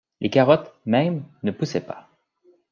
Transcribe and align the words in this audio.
Les 0.19 0.31
carottes 0.31 0.73
mêmes 0.87 1.23
ne 1.43 1.51
poussaient 1.51 1.79
pas. 1.85 2.09